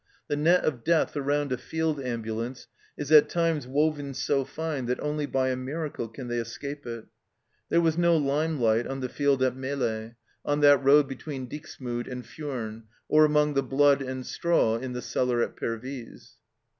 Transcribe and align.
"The 0.29 0.35
net 0.35 0.65
of 0.65 0.83
death 0.83 1.15
around 1.15 1.51
a 1.51 1.59
field 1.59 1.99
ambulance 2.01 2.67
is 2.97 3.11
at 3.11 3.29
times 3.29 3.67
woven 3.67 4.15
so 4.15 4.43
fine 4.43 4.87
that 4.87 4.99
only 4.99 5.27
by 5.27 5.49
a 5.49 5.55
miracle 5.55 6.07
can 6.07 6.27
they 6.27 6.39
escape 6.39 6.87
it." 6.87 7.05
There 7.69 7.81
was 7.81 7.99
no 7.99 8.17
limelight 8.17 8.87
on 8.87 9.01
the 9.01 9.09
field 9.09 9.43
at 9.43 9.55
Melle, 9.55 9.77
SHELLED 9.81 10.05
OUT 10.11 10.51
on 10.51 10.59
that 10.61 10.83
road 10.83 11.07
between 11.07 11.47
Dixmude 11.47 12.07
and 12.11 12.25
Furnes, 12.25 12.81
or 13.09 13.25
among 13.25 13.53
the 13.53 13.61
blood 13.61 14.01
and 14.01 14.25
straw 14.25 14.75
in 14.75 14.93
the 14.93 15.03
cellar 15.03 15.43
at 15.43 15.55
Pervyse." 15.55 16.37